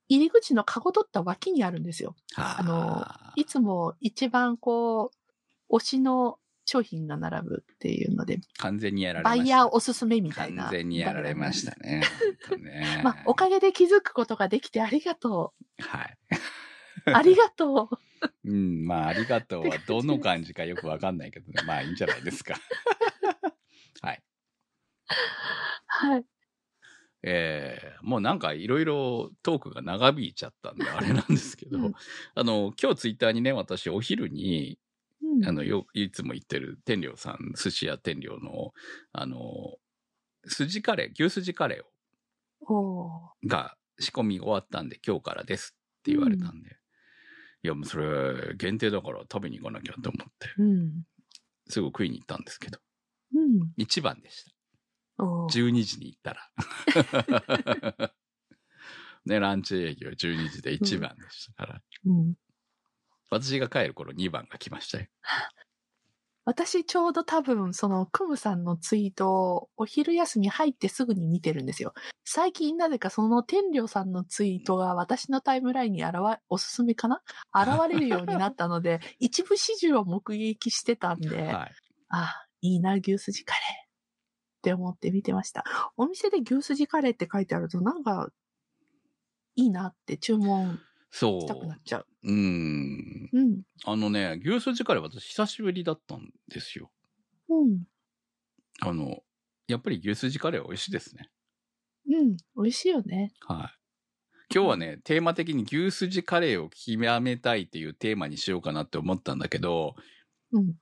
[0.07, 2.15] 入り口のカゴ取った脇にあるんですよ。
[2.33, 5.11] はあのいつも一番こ
[5.69, 9.37] う、推しの商品が並ぶっていうので、完全にやられました。
[9.39, 10.63] バイヤーおすすめみたいな。
[10.63, 12.03] 完全にやられましたね。
[12.59, 16.17] ね まあ、おかげで気づくことができてありがとはい。
[17.05, 17.09] う。
[17.13, 17.97] ありがとう。
[18.45, 21.61] うん、まあ、ありがとうはどの感じかよくわかんないけどね。
[21.65, 22.55] まあ、いいんじゃないですか。
[24.01, 24.23] はい。
[25.87, 26.25] はい。
[27.21, 31.93] えーもうなんかいろいろトークが長引いちゃったんで、あれなんですけど、うん
[32.33, 34.79] あの、今日ツイッターにね、私お昼に、
[35.21, 38.73] うんあの、よ、いつも言ってる天領さん、寿司屋天領の、
[39.11, 39.77] あの、
[40.45, 46.78] 筋カレー、牛すじカレーをが仕込み終わったんで今日からですって言われたんで、
[47.63, 50.53] いやもうそれ限定だから食べに行かなきゃと思って。
[50.57, 51.03] うん。
[51.67, 52.79] すぐ食いに行ったんですけど。
[53.35, 53.73] うん。
[53.77, 54.45] 一番でし
[55.17, 55.23] た。
[55.23, 56.49] おー12時に行ったら。
[59.25, 62.33] ねランチ営業12時で一番でしたから、うん。
[63.29, 65.07] 私が帰る頃2番が来ましたよ
[66.49, 71.93] 私ちょうど多分そのクムさんのツイートをお昼休み入ってすぐに見てるんですよ。
[72.25, 77.21] 最近なぜかその天領さんのツイートが私のタイムラインに現れ、おすすめかな？
[77.53, 81.71] 現れるようになったので、 一部始終を目撃してたんで、はい
[82.09, 83.89] あ、いいな、牛すじカレーっ
[84.63, 85.63] て思って見てました。
[85.97, 88.31] お店で牛すじカレーって書いてあるとなんか、
[89.55, 90.79] いいなって注文
[91.11, 92.05] そしたくなっちゃう。
[92.23, 93.61] ううんうん。
[93.85, 96.91] あのね牛すじカレー私久しぶりだったんですよ
[97.49, 97.83] うん。
[98.81, 99.19] あの
[99.67, 101.29] やっぱり牛すじカレーは美味しいですね
[102.09, 102.37] うん。
[102.55, 103.31] 美味しいよね。
[103.47, 103.79] はい。
[104.53, 109.95] 今日はね、テーマ的に牛すじカレーを極めたいっていうテーマにしようかなって思ったんだけど、
[110.51, 110.73] うん。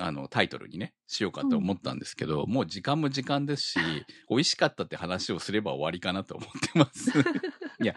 [0.00, 3.78] あの、タイトルにね、しようかと思ったんですけど、もう時間も時間ですし、
[4.30, 7.10] 美味しかったって話をすれば終わりかなと思ってます。
[7.82, 7.94] いや、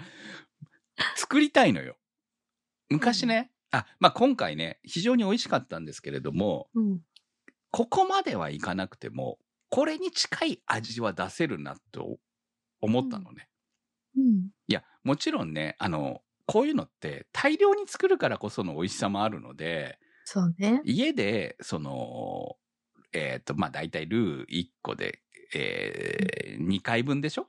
[1.16, 1.98] 作りたいのよ。
[2.90, 7.00] 昔ね、あ、まあ、今回ね、非常に美味しかったんですけれども、うん。
[7.72, 9.38] ここまではいかなくても、
[9.70, 12.18] これに近い味は出せるなと
[12.82, 13.50] 思ったのね。
[14.16, 14.50] うん。
[14.68, 20.82] いや、もちろんね、あの、こういうのって大量に作るからこその美味しさもあるので、そうね。
[20.86, 22.56] 家で、その、
[23.14, 25.22] えっ、と、まあ、大体ルー1個で、
[25.56, 27.48] えー、2回分でしょ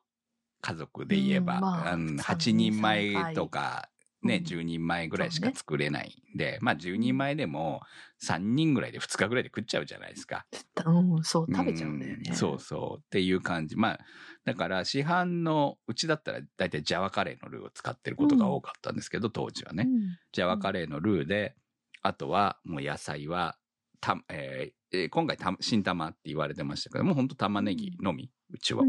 [0.60, 3.88] 家族で言えば、うんまあうんそう8人前とか、
[4.22, 7.80] ね、うん10人前ぐらいしか作れないんで、まあ、10人前でも
[8.24, 10.46] 3人ぐらいで2日ぐらいで食っちゃうじゃないですか。
[10.84, 12.30] うん、そう、食べちゃうんだよね。
[12.30, 13.00] んそうそう。
[13.00, 13.76] っていう感じ。
[13.76, 13.98] まあ、
[14.44, 19.84] だから市販の、うちだったら大体ジャワカレーのルーを使ってることが多かったんですけど、当時はね。
[19.86, 20.00] うん。
[20.32, 21.54] ジャワカレーのルーで、
[22.02, 23.56] あとはもう野菜は、
[24.00, 28.84] た、えーえー今回た新玉って言われてましたけども、本当玉ねぎのみ、うちは。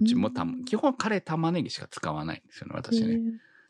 [0.00, 0.06] うん。
[0.06, 3.20] うちもた、うん基本カレー玉ねぎしか使わないんですよね、私ね。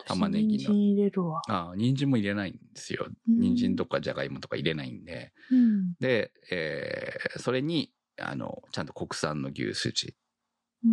[0.06, 1.42] 玉ねぎの私人参入れるわ。
[1.48, 3.06] ああ、人参も入れないんですよ。
[3.06, 5.32] うん人参とかじゃがいもとか入れないんで。
[5.50, 5.94] うん。
[6.00, 10.14] で、えーそれに、あの、ちゃんと国産の牛すじ
[10.84, 10.88] う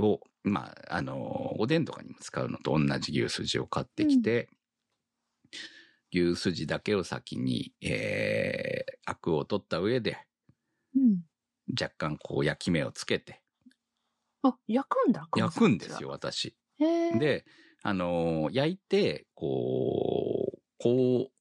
[0.00, 0.02] ん。
[0.02, 4.48] を、まあ、あの、おでんとかにも使うのと同じ牛すじを買ってきて、
[6.12, 10.16] 牛すじだけを先に、えー、アクを取った上で、
[10.94, 11.22] うん。
[11.80, 13.40] 若干こう焼き目をつけて、
[14.44, 16.10] あ、焼くんだ焼くんですよ、。
[16.10, 16.54] 私。
[16.78, 17.44] で、
[17.82, 21.32] あのー焼いて、こう、こう、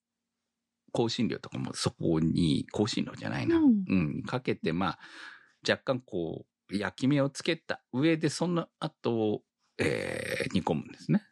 [0.94, 3.58] 香辛料とかもそこに、香辛料じゃないな。
[3.58, 5.00] うんうん、かけて、まあ、
[5.68, 9.44] 若干こう、焼き目をつけた上で、その後、
[9.78, 11.24] えー煮込むんですね。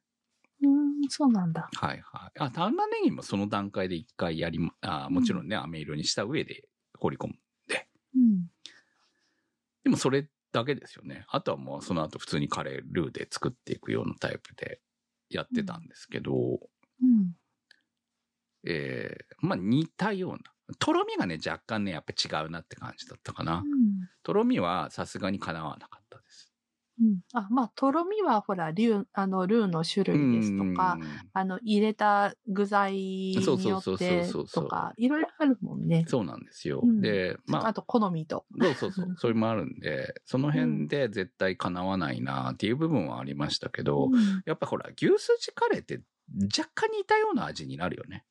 [0.64, 1.70] うん、そうなんだ。
[1.76, 2.40] はいはい。
[2.40, 7.34] あ、玉ねぎもその段階で一回やりま、あもちろんね、飴色にした上で放り込む。
[8.16, 8.48] うん。
[9.84, 11.26] でもそれだけですよね。
[11.30, 14.82] あとはもうその後普通にカレールーで作っていくようなタイプで
[15.30, 17.34] やってたんですけど、うん。
[18.66, 20.40] えーまあ似たような。
[20.80, 23.56] とろみがね、若干ね、やっぱ違うなって感じだったかな。
[23.58, 24.08] うん。
[24.24, 26.01] とろみはさすがにかなわなかった。
[27.02, 27.20] うん。
[27.34, 36.06] あ、まあ、とろみはほら、ルー、あの、ルーの種類ですとか、うんあの、入れた具材によそうそうそうってとか、いろいろあるもんね。
[36.08, 36.82] そうなんですよ。
[36.84, 38.46] うんで、まあ、あと、好みと。
[38.62, 46.02] そうそうそう、 それもあるんで、その辺で絶対かなわないなっていう部分はありましたけど、うんやっぱほら、牛すじカレーって
[46.58, 48.26] 若干似たような味になるよね。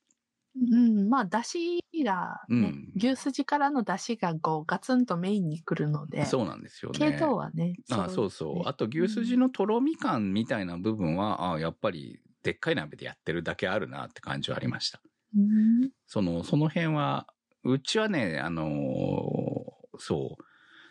[0.56, 6.98] うん、まあ、だしが、ねうん牛すじからのだしがこう、ガツンとメインに来るので、そうなんですよね。
[6.98, 7.76] 系統はね。
[7.90, 8.54] あそうそう。
[8.56, 15.00] ねあと牛すじのとろみ感みたいな部分は、あやっぱりでっかい鍋でやってるだけあるなって感じはありました。
[15.36, 17.26] うんその、その辺は、
[17.62, 20.44] うちはね、あのーそう。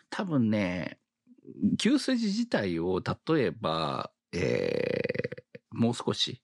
[0.08, 0.98] 多分ね、
[1.78, 5.20] 牛すじ自体を例えば、えー
[5.72, 6.42] もう少し、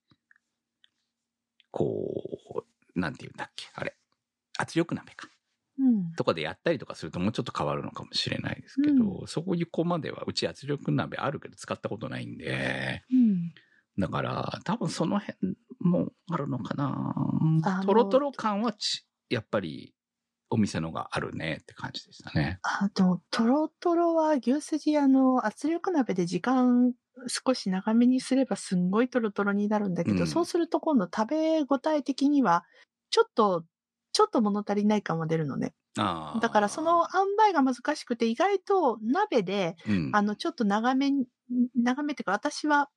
[1.70, 2.65] こう、
[2.96, 3.96] なんて言うんだっけ、あれ。
[4.58, 5.28] 圧力鍋か。
[5.78, 6.12] うん。
[6.12, 13.52] とかでやったりとかするともうちょっと変わるのかもしれないですけど、そこいう子までは、うち圧力鍋あるけど使ったことないんで、うん。
[13.98, 17.14] だから、多分その辺もあるのかな
[17.64, 19.92] あのトロトロ感はち、やっぱり、
[20.48, 22.60] お店のがあるねって感じでしたね。
[22.62, 26.92] あと、とろとろは牛すじ、あの、圧力鍋で時間
[27.28, 32.64] 少し長めにすればすんごいとろとろになるんだけど、うんそうすると今度食べ応え的には、
[33.10, 33.64] ちょっと、
[34.12, 35.74] ちょっと物足りない感は出るのね。
[35.98, 36.40] ああ。
[36.40, 41.26] だからその塩梅が難しくて、意外と鍋で、うん、あの、ちょっと長めに、
[41.74, 42.90] 長めっていうか、私は、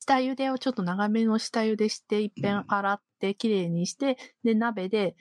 [0.00, 5.16] 下茹でをちょっと長めの下茹でして、一遍洗って、きれいにして、で、鍋で、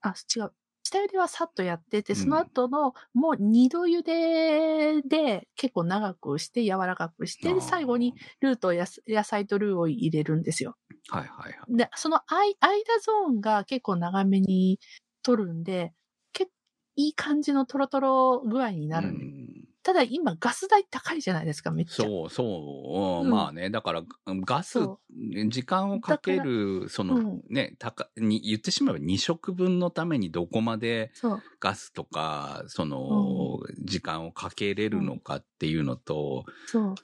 [0.00, 0.52] あ、違う。
[0.86, 8.14] 下茹ではさっとやってて、うんその後の、もう二度茹でで結構長くして、柔らかくして、で最後に。
[8.40, 10.76] ルーと野菜とルーを入れるんですよ。
[11.08, 11.76] はいはいはい。
[11.76, 14.78] で、その間間ゾーンが結構長めに
[15.22, 15.92] 取るんで、
[16.32, 16.50] 結
[16.96, 22.04] いい感じのトロトロ具合になるんでうんただ今ガス代高いじゃないですか、めっちゃ。
[22.04, 24.02] そうそう、うんまあね、だから
[24.44, 24.98] ガスそ、
[25.46, 31.12] 時間をかける、その、うんね、たか、に、言ってしまえば2食分のためにどこまで。
[31.60, 36.82] ガスとか、その、時間をかけれるのかっていうのと、そう。
[36.88, 36.94] うん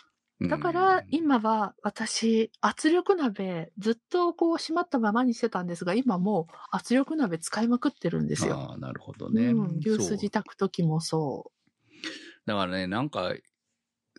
[0.48, 8.56] だから、今は私、圧力鍋、ずっとこう閉まったままにしてたんですが、今もう圧力鍋使いまくってるんですよ。
[8.56, 9.50] ああ、なるほどね。
[9.50, 9.78] うん。
[9.78, 11.52] 牛すじ炊くときもそ
[12.46, 13.34] だからね、なんか、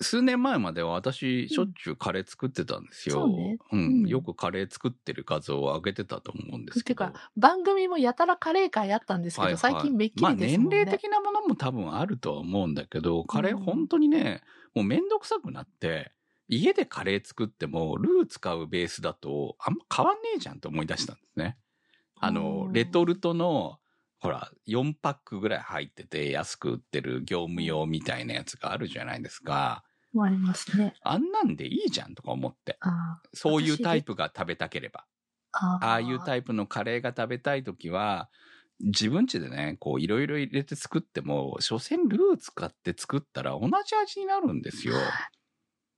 [0.02, 3.16] 数年前までは私、しょっちゅうカレー作ってたんですよ。
[3.16, 6.80] そうねうん、うんよくカレー作ってる画像を上げてたと思うんでう。
[6.80, 7.06] すけど。
[7.06, 10.78] てか、番組もやたらカレー会あったんですけど、はいはい最近めっきまありですもんね。
[10.78, 14.42] 年齢的なものも多分あるとは思うんだけど、カレーうん本当にね、
[14.74, 16.12] もうめんどくさくなって、
[16.48, 21.58] 家でカレー作っても、ルー使うベースだと、あんま変わんねえじゃんと思い出したんですね。
[22.16, 23.80] あのう、んレトルトの、
[24.24, 29.84] ほら、4パックぐらい入ってて安く売ってる業務用みたいなやつがあるじゃないですか。
[30.14, 30.96] もありますね。
[31.04, 32.80] あんなんでいいじゃんとか思って。
[33.34, 35.06] そういうタイ私プが食べたければ。
[35.52, 38.30] ああいうタイプのカレーが食べたいときは、
[38.80, 44.96] 自分家でね、こういろいろ入れて作っても、所詮ルー使って作ったら同じ味になるんですよ。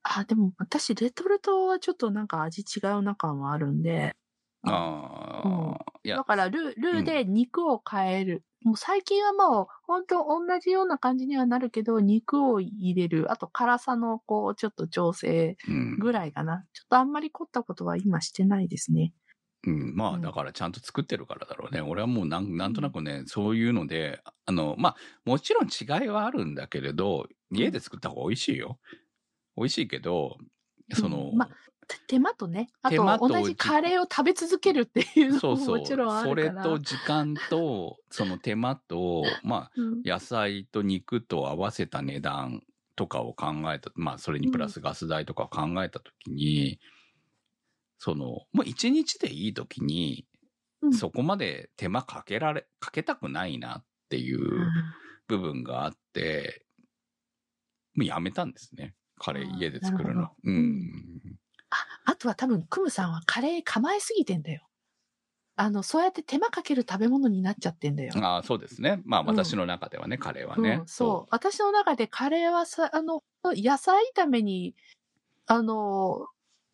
[0.01, 4.15] あ、でも私、レトルトはちょっとなんか味違うな感はあるんで。
[4.65, 8.43] ああ、うんだ、からルー、ルーで肉を変える。
[8.63, 13.31] もう最近はもう、本当同じような感じにはなるけど、肉を入れる。
[13.31, 15.99] あと辛さのこう、ちょっと調整うん。
[15.99, 16.65] ぐらいかな。
[16.73, 19.13] ちょっとあんまり凝ったことは今してないですね。
[19.67, 21.81] うん、まあ、うんだからちゃんと作ってるからだろうね。
[21.81, 28.79] 俺はもうなんなんとなくね、そういうので、あの、まあ、もちろん違いはあるんだけれど、家で作った方が美味しいよ。
[29.57, 30.37] 美味しいけど、
[30.93, 31.53] その、うんまて
[32.07, 35.67] 手間とね、あとと同じカレーを食べ続けるっていうのそうそう。
[35.75, 36.63] ももちろんあそれるから。
[36.63, 42.63] と時間と、その手間と、 まあ、うん野菜と肉と合わせた値段
[42.95, 46.79] とかを考えた、まあ、それにプラスガス代とかを考えたときに、
[47.97, 50.25] その、もう一日でいいときに、
[50.81, 54.67] うんそこまで手間かけられ、かけたくないなっていううん
[55.27, 56.65] 部分があって、
[57.95, 58.93] もうやめたんですね。
[59.17, 61.37] カレー家で作るのうん。
[62.05, 64.67] ああとは多分、クムさんはカレー構えすぎてんだよ。
[65.57, 68.13] あの、そうやって手間かける食べ物になっちゃってんだよ。
[68.17, 69.01] ああ、そうですね。
[69.05, 70.79] まあ、うん私の中ではね、カレーはね。
[70.81, 71.27] うん、そう。
[71.31, 74.75] 私の中でカレーはさ、あの、野菜炒めに、
[75.47, 76.27] あの、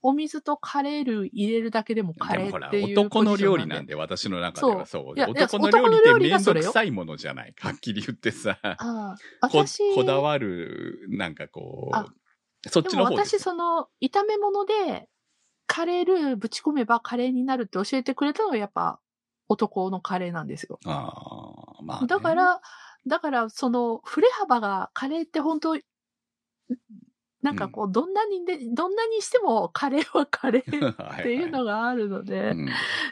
[0.03, 3.93] お水とカレールー入れるだけでもカレでもほらーっていう男の料理なんで。
[3.93, 5.17] で、私の中ではそう。
[5.17, 7.53] いやいや男の料理ってめんどくさいものじゃない。
[7.59, 8.57] はっきり言ってさ。
[8.63, 13.37] あ私、こだわる、なんかこあう、そっちの方です。
[13.37, 15.07] その、炒め物で、
[15.71, 18.99] カレールーぶち込めばカレーになるって教えてくれたのがやっぱ
[19.47, 20.79] 男のカレーなんですよ。
[20.85, 22.07] ああ、まあ、ね。
[22.07, 22.61] だか、ら、
[23.07, 25.77] だから、その、振れ幅が、カレーって本当
[27.41, 32.51] なんかこう、どんなにで、どんなにしても、カレーはカレーっ っていうのがあるので、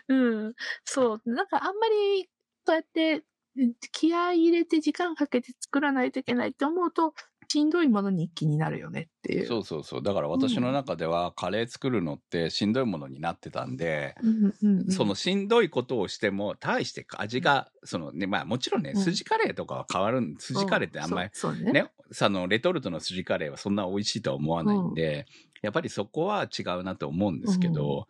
[0.10, 0.56] うんうん。
[0.84, 1.22] そう。
[1.26, 2.30] なんかあんまり、
[2.66, 3.24] そうやって、
[3.92, 7.14] 気合い入れて時間かけて作らないといけないって思うと、
[7.52, 9.48] しんどいものに一気になるよねっていう。
[9.48, 10.04] そうそうそう。
[10.04, 14.16] だから私の中では、カレー作るのってしんどいものになってたんで、
[14.90, 21.32] そのしんどいことをしても、対して味が、そのね、まあもちろんね、うん筋カレーとかは変わるん、筋カレーってあんまり、
[21.64, 21.72] ね。
[21.72, 25.26] ね、そのレトルトの筋カレーはそんな美味しいとは思わないんで、
[25.64, 28.08] やっぱりそこは違うなと思うんですけど、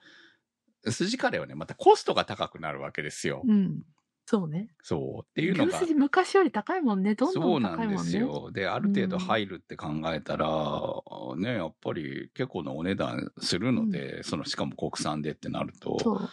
[0.86, 3.41] 筋カレーはね、またコストが高くなるわけですよ。
[3.47, 3.84] うん。
[4.32, 4.68] そうね。
[4.84, 5.26] そう。
[5.28, 5.82] っていうのが。
[5.82, 7.15] 牛昔より高いもんね。
[7.15, 8.12] どんどそうんなんで高いもんね。
[8.12, 8.52] すよ。
[8.52, 10.48] で、ある程度入るって考えたら、
[11.36, 16.30] ね、やっぱり結構なお値段するので、その、しかも国産でってなると、そう。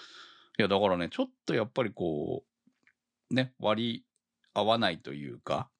[0.58, 2.44] いや、だからね、ちょっとやっぱりこ
[3.30, 4.06] う、ね、割り
[4.52, 5.70] 合わないというか、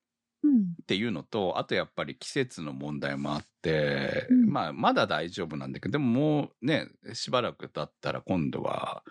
[0.43, 0.61] うん。
[0.61, 9.03] っていうのと、あとやっぱり季節の問題もあって、うんまあ、まだ大丈夫なんだけど、でももうね、しばらく経ったら今度は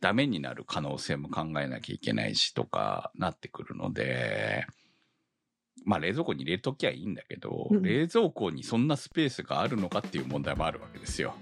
[0.00, 4.66] ダメになる可能性も考えなきゃいけないしとかなってくるので、
[5.84, 11.34] まあ冷蔵庫に入れときゃいいんだけど、うん冷蔵庫にそんなスペースがあるのかっていう問題もあるわけですよ。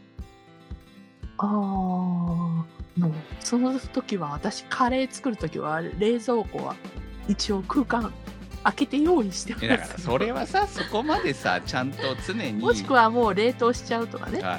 [1.39, 2.65] ああ、も
[3.09, 6.77] う、その時は、私、カレー作る時は、冷蔵庫は、
[7.29, 8.13] 一応空間、
[8.67, 9.65] 開けて用意してます。
[9.65, 12.55] えだからそれはさ、そこまでさ、ちゃんと常に。
[12.55, 14.41] もしくはもう冷凍しちゃうとかね。
[14.41, 14.59] はい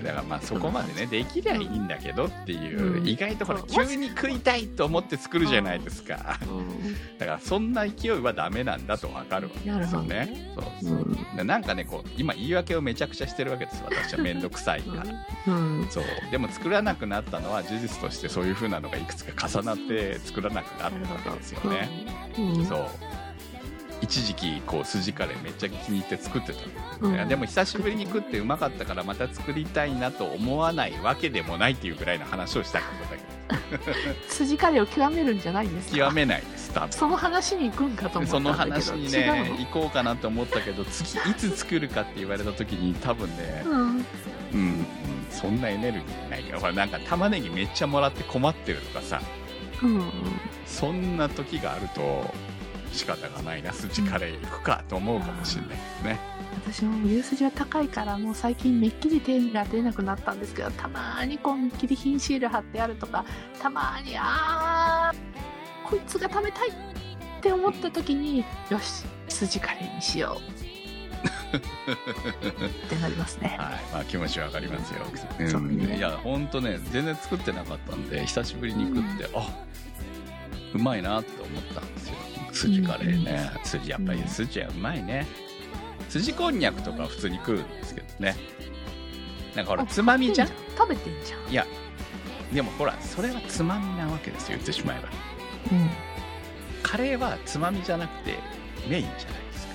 [0.00, 0.04] い。
[0.04, 6.38] だからまあそこまでね、できりゃいいんだけどっていう、うん意外とほら、急に食いたいと思って作るじゃないですか。
[6.48, 10.52] うんだからそんな勢いはダメなんだとわかるわけですよね。
[10.56, 11.36] そうそう。
[11.36, 13.82] でなんかね、こう、今言い訳をめちゃくちゃしてるわけです。
[13.84, 15.04] 私はめんどくさいか
[15.46, 15.54] ら。
[15.54, 15.86] うん。
[15.88, 16.04] そう。
[16.30, 21.88] でも作らなくなったのは事実としてそういう風なのがいくつか重なって作らなくなったわけですよね。
[22.38, 22.66] うん。
[22.66, 22.86] そう。
[24.02, 27.28] 一時期こう筋カレーめっちゃ気に入って作ってたの、うん。
[27.28, 35.96] でも久しぶりに食ってうまかったからまた作りたいなと思わないわけでもないっていうぐらいの話をしたかっただけ 筋カレーを極めるんじゃないんですか？
[35.96, 36.40] 極めない。
[36.42, 38.52] です多分その話に行くんかと思ったその。
[38.52, 43.78] 話に違ねう行こうかなと思ったけど次いつ作るかって言われた時に多分ねのうん。
[43.78, 43.86] うん、
[44.54, 44.86] うん、
[45.30, 49.20] そんなエネルギーないからほらなんか玉ねぎめっちゃもらって困ってるとかさ。
[49.82, 50.02] うん。
[50.66, 52.32] そんな時があると
[52.92, 56.20] 仕方がないな筋カレー行くかと思うかもしれないですね。
[56.54, 63.24] 私も牛すじは高いからもう最近めっきり手が出なくなったんですけどたまーにこうめっきり品シール貼ってあるとか
[63.60, 66.72] たまーにあーこいつが食べたいっ
[67.40, 70.62] て思った時によし筋カレーにしよう。
[71.56, 73.56] ってなりますね。
[73.60, 75.04] はい、まあ気持ちわかりますよ。
[75.48, 75.96] そうね。
[75.96, 79.48] いや、ほんとね、全然作ってなかったんで、久しぶりに食って、あ
[80.74, 82.14] うまいなって思ったんですよ。
[82.52, 83.50] 筋カレーね。
[83.64, 85.26] 筋、やっぱり筋はうまいね。
[86.08, 88.36] 筋こんにゃくとか普通に食うんですけどね。
[89.54, 90.48] なんかほら、あつまみじゃん？
[90.76, 91.66] 食べてんじゃんいや、
[92.52, 95.08] でもほら、それはつまみなわけですよ、言ってしまえば。
[95.72, 95.90] うん
[96.82, 98.36] カレーはつまみじゃなくて
[98.88, 99.24] メインじゃないで
[99.58, 99.72] すか。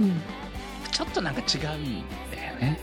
[0.00, 0.20] うん
[0.90, 2.78] ちょっとなんか違うんだよね。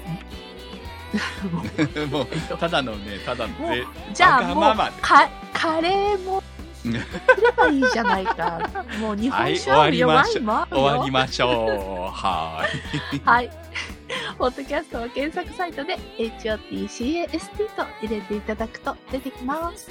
[2.11, 2.25] もう
[2.57, 3.53] ただのね、ただの
[4.13, 4.75] じゃあもう
[5.53, 6.41] カレーも
[6.93, 8.59] すればいいじゃないか
[8.99, 12.15] もう日本酒はい終ワインもあるよ終わりましょう。
[12.15, 13.21] はーい。
[13.23, 13.49] はい。
[14.37, 17.39] ポッドキャストは検索サイトで HOTCAST
[17.75, 19.89] と入れていただくと出てきます。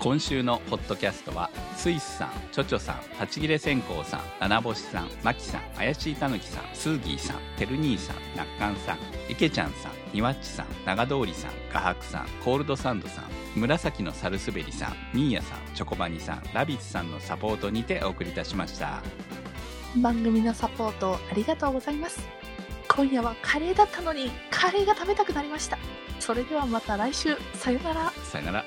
[0.00, 8.98] 今週のホットキャストはスイスさんチョチョさん立ち切れ線香さん七星さんマキさん怪しいたぬきさんスーギーさんてる兄さんなっかんさん
[9.30, 13.24] いけちゃんさんにわっちさん長通りさん画伯さんコールドサンドさん
[13.54, 19.02] 紫のサルスベリさんミーヤさんチョコバニさんラビッツさんのサポートにてお送りいたしました。
[19.96, 22.26] 番組のサポートありがとうございます。
[22.88, 25.78] 今夜はカレーだったのにカレーが食べたくなりました。
[26.20, 27.36] それではまた来週。
[27.54, 28.10] さよなら。
[28.24, 28.64] さよなら